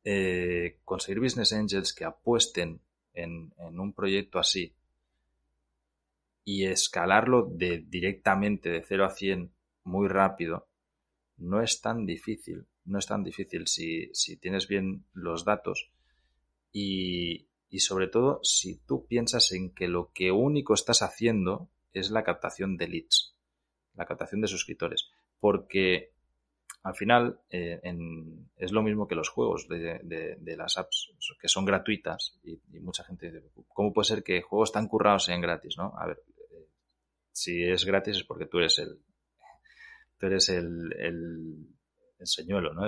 [0.05, 2.80] eh, conseguir business angels que apuesten
[3.14, 4.74] en, un proyecto así
[6.45, 9.51] y escalarlo directamente de 0 a 100
[9.84, 10.70] muy rápido,
[11.38, 12.66] no es tan difícil.
[12.86, 14.12] No es tan difícil si,
[14.42, 15.92] tienes bien los datos
[16.72, 22.12] y, y sobre todo si tú piensas en que lo que único estás haciendo es
[22.12, 23.36] la captación de leads,
[23.96, 25.10] la captación de suscriptores.
[25.40, 26.14] Porque
[26.84, 27.80] al final eh,
[28.58, 33.32] es lo mismo que los juegos de, las apps, que son gratuitas y, mucha gente
[33.32, 35.76] dice, ¿cómo puede ser que juegos tan currados sean gratis?
[35.78, 35.94] ¿no?
[35.98, 36.22] A ver,
[36.52, 36.68] eh,
[37.32, 39.00] si es gratis es porque tú eres el
[40.24, 41.67] tú eres el, el,
[42.26, 42.84] señuelo, ¿no?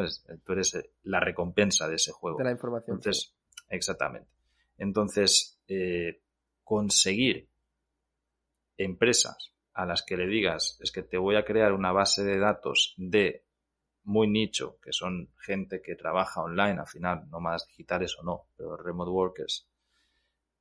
[0.45, 2.37] tú eres la recompensa de ese juego.
[2.37, 2.95] De la información.
[2.95, 3.35] Entonces,
[3.67, 4.29] exactamente.
[4.77, 6.21] Entonces, eh,
[6.63, 7.49] conseguir
[8.77, 12.39] empresas a las que le digas es que te voy a crear una base de
[12.39, 13.43] datos de
[14.05, 18.47] muy nicho, que son gente que trabaja online al final, no más digitales o no,
[18.55, 19.67] pero remote workers,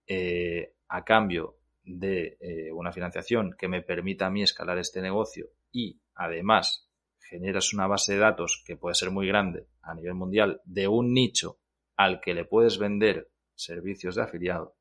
[0.09, 5.51] eh, a cambio de eh, una financiación que me permita a mí escalar este negocio
[5.71, 6.89] y además
[7.19, 11.13] generas una base de datos que puede ser muy grande a nivel mundial de un
[11.13, 11.59] nicho
[11.97, 14.75] al que le puedes vender servicios de afiliado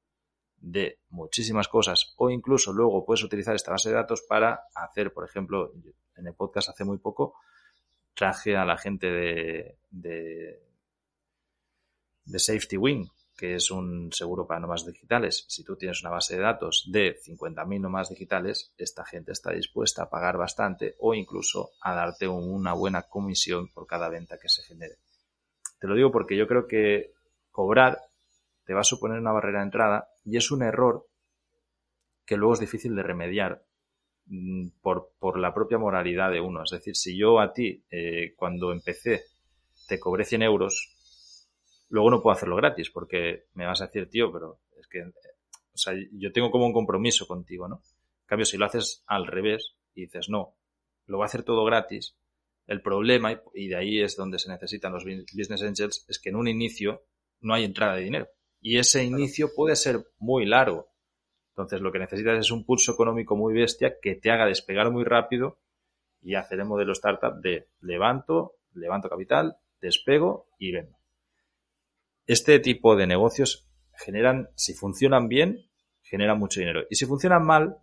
[0.57, 5.25] de muchísimas cosas o incluso luego puedes utilizar esta base de datos para hacer, por
[5.25, 5.73] ejemplo,
[6.15, 7.35] en el podcast hace muy poco,
[8.13, 10.59] traje a la gente de, de,
[12.39, 15.45] Safety Wing, que es un seguro para nómadas digitales.
[15.47, 20.03] Si tú tienes una base de datos de 50.000 nómadas digitales, esta gente está dispuesta
[20.03, 24.63] a pagar bastante o incluso a darte una buena comisión por cada venta que se
[24.63, 24.95] genere.
[25.79, 27.13] Te lo digo porque yo creo que
[27.51, 27.99] cobrar
[28.65, 31.05] te va a suponer una barrera de entrada y es un error
[32.25, 33.63] que luego es difícil de remediar
[34.27, 36.63] Mm, por, por, la propia moralidad de uno.
[36.63, 39.25] Es decir, si yo a ti, eh, cuando empecé,
[39.87, 40.95] te cobré 100 euros,
[41.93, 45.77] luego no puedo hacerlo gratis porque me vas a decir, tío, pero es que, o
[45.77, 47.83] sea, yo tengo como un compromiso contigo, ¿no?
[48.21, 50.55] En cambio, si lo haces al revés y dices, no,
[51.05, 52.17] lo voy a hacer todo gratis,
[52.65, 56.37] el problema, y de ahí es donde se necesitan los business angels, es que en
[56.37, 57.03] un inicio
[57.41, 58.27] no hay entrada de dinero.
[58.59, 60.87] Y ese inicio puede ser muy largo.
[61.49, 65.03] Entonces lo que necesitas es un pulso económico muy bestia que te haga despegar muy
[65.03, 65.59] rápido
[66.23, 71.02] y hacer el modelo startup de levanto, levanto capital, despego y vendo.
[72.25, 75.69] Este tipo de negocios generan, si funcionan bien,
[76.01, 76.83] generan mucho dinero.
[76.89, 77.77] Y si funcionan mal,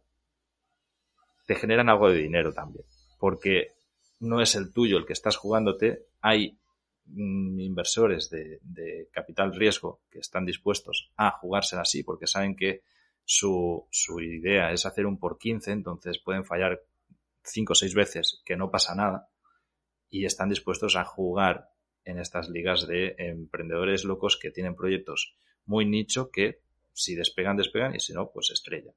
[1.46, 2.84] te generan algo de dinero también.
[3.18, 3.74] Porque
[4.20, 6.06] no es el tuyo el que estás jugándote.
[6.20, 6.58] Hay
[7.06, 12.82] mm, inversores de, capital riesgo que están dispuestos a jugársela así porque saben que
[13.24, 16.80] su, su idea es hacer un por 15, entonces pueden fallar
[17.42, 19.28] 5 o 6 veces que no pasa nada
[20.08, 21.69] y están dispuestos a jugar
[22.04, 25.36] en estas ligas de emprendedores locos que tienen proyectos
[25.66, 26.60] muy nicho que
[26.92, 28.92] si despegan, despegan y si no, pues estrella.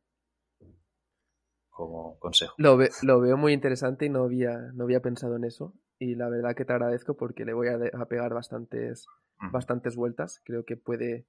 [1.69, 2.53] Como consejo.
[2.57, 5.73] Lo, lo veo muy interesante y no había, no había pensado en eso.
[5.99, 9.05] Y la verdad que te agradezco porque le voy a, a pegar bastantes,
[9.51, 10.41] bastantes vueltas.
[10.43, 11.25] Creo que puede,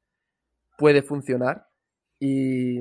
[0.77, 1.69] puede funcionar.
[2.19, 2.81] Y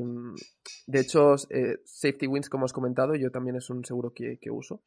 [0.88, 4.84] de hecho, eh, Safety Wins, como has comentado, yo también es un seguro que, uso.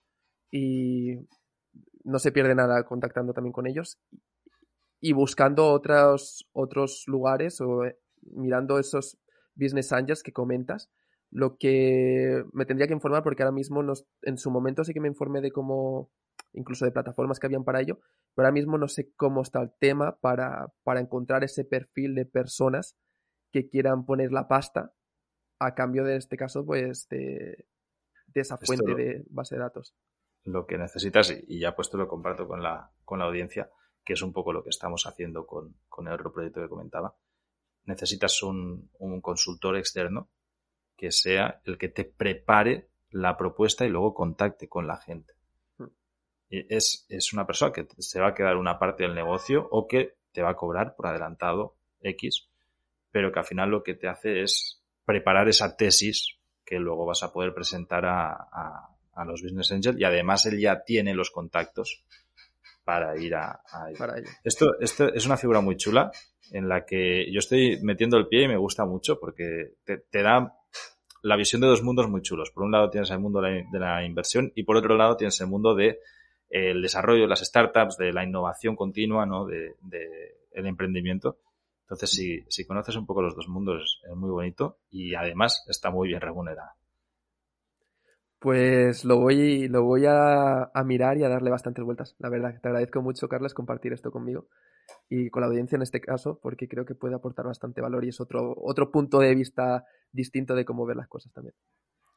[0.50, 1.16] Y
[2.06, 3.98] no se pierde nada contactando también con ellos.
[5.00, 9.18] Y buscando otros, otros lugares o eh, mirando esos
[9.54, 10.90] business angels que comentas,
[11.30, 13.82] lo que me tendría que informar, porque ahora mismo
[14.22, 16.10] en su momento sí que me informé de cómo,
[16.52, 17.98] incluso de plataformas que habían para ello,
[18.34, 22.24] pero ahora mismo no sé cómo está el tema para, para encontrar ese perfil de
[22.24, 22.96] personas
[23.50, 24.92] que quieran poner la pasta
[25.58, 27.66] a cambio de este caso, pues de,
[28.34, 29.94] esa fuente de base de datos.
[30.46, 33.70] Lo que necesitas, y ya puesto lo comparto con la, con la audiencia,
[34.04, 37.14] que es un poco lo que estamos haciendo con, el otro proyecto que comentaba,
[37.84, 38.90] necesitas un,
[39.20, 40.30] consultor externo
[40.96, 45.34] que sea el que te prepare la propuesta y luego contacte con la gente.
[45.78, 45.86] Hmm.
[46.48, 50.16] es, es, una persona que se va a quedar una parte del negocio o que
[50.32, 52.48] te va a cobrar por adelantado X
[53.16, 56.36] pero que al final lo que te hace es preparar esa tesis
[56.66, 58.90] que luego vas a poder presentar a,
[59.24, 62.04] los Business Angels y además él ya tiene los contactos
[62.84, 63.60] para ir a,
[63.90, 64.28] ello.
[64.44, 66.12] Esto, esto es una figura muy chula
[66.52, 70.54] en la que yo estoy metiendo el pie y me gusta mucho porque te, da
[71.22, 72.50] la visión de dos mundos muy chulos.
[72.52, 75.48] Por un lado tienes el mundo de la inversión y por otro lado tienes el
[75.48, 75.98] mundo de
[76.48, 79.46] el desarrollo de las startups, de la innovación continua, ¿no?
[79.46, 81.38] de, de el emprendimiento.
[81.82, 85.90] Entonces, si, si conoces un poco los dos mundos, es muy bonito y además está
[85.90, 86.70] muy bien remunerado.
[88.38, 92.14] Pues lo voy, lo voy a, mirar y a darle bastantes vueltas.
[92.18, 94.48] La verdad, te agradezco mucho, Carlos, compartir esto conmigo.
[95.08, 98.10] y con la audiencia en este caso, porque creo que puede aportar bastante valor y
[98.10, 101.54] es otro, otro punto de vista distinto de cómo ver las cosas también.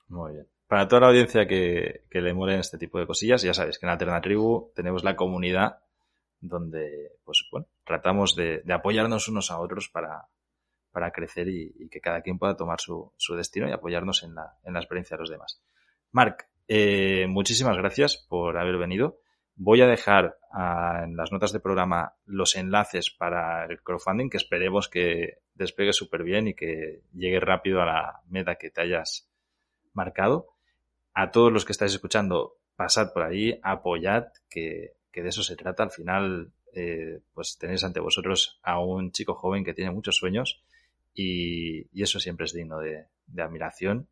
[0.07, 0.47] Muy bien.
[0.67, 3.86] Para toda la audiencia que, que le molen este tipo de cosillas, ya sabéis que
[3.86, 5.80] en Alternatribu tenemos la comunidad
[6.41, 10.28] donde, pues bueno, tratamos de, apoyarnos unos a otros para,
[10.91, 14.57] para crecer y, que cada quien pueda tomar su, su destino y apoyarnos en la,
[14.63, 15.61] en la experiencia de los demás.
[16.12, 19.20] Marc, eh, muchísimas gracias por haber venido.
[19.55, 24.38] Voy a dejar ah, en las notas de programa los enlaces para el crowdfunding, que
[24.38, 29.30] esperemos que despegue súper bien y que llegue rápido a la meta que te hayas
[29.93, 30.47] marcado.
[31.14, 35.84] A todos los que estáis escuchando, pasad por ahí, apoyad, que, de eso se trata.
[35.84, 40.64] Al final, eh, pues tenéis ante vosotros a un chico joven que tiene muchos sueños
[41.14, 43.07] y, eso siempre es digno de
[43.38, 44.07] admiración.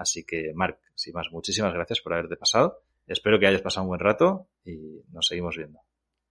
[0.00, 3.88] Así que, Marc, sin más, muchísimas gracias por haberte pasado Espero que hayas pasado un
[3.88, 5.80] buen rato y nos seguimos viendo.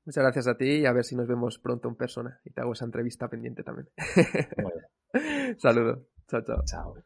[0.06, 2.62] Muchas gracias a ti y a ver si nos vemos pronto en persona y te
[2.62, 3.90] hago esa entrevista pendiente también.
[5.58, 6.00] Saludos.
[6.30, 6.64] Chao, chao.
[6.66, 7.04] Chao.